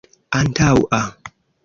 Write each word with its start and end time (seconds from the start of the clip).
antaŭa 0.37 1.03